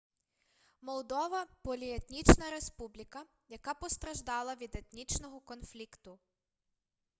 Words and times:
молдова 0.81 1.45
поліетнічна 1.61 2.49
республіка 2.51 3.25
яка 3.49 3.73
постраждала 3.73 4.55
від 4.55 4.75
етнічного 4.75 5.39
конфлікту 5.39 6.19